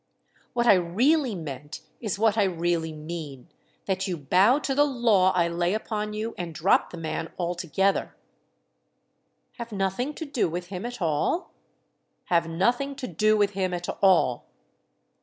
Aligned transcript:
"What 0.53 0.65
I 0.65 0.73
'really 0.73 1.35
meant' 1.35 1.81
is 1.99 2.17
what 2.17 2.35
I 2.35 2.45
really 2.45 2.91
mean—that 2.91 4.07
you 4.07 4.17
bow 4.17 4.57
to 4.57 4.73
the 4.73 4.83
law 4.83 5.31
I 5.33 5.47
lay 5.47 5.75
upon 5.75 6.13
you 6.13 6.33
and 6.39 6.55
drop 6.55 6.89
the 6.89 6.97
man 6.97 7.31
altogether." 7.37 8.15
"Have 9.59 9.71
nothing 9.71 10.15
to 10.15 10.25
do 10.25 10.49
with 10.49 10.69
him 10.69 10.87
at 10.87 11.03
all?" 11.03 11.51
"Have 12.33 12.47
nothing 12.49 12.95
to 12.95 13.05
do 13.05 13.37
with 13.37 13.51
him 13.51 13.75
at 13.75 13.87
all." 14.01 14.47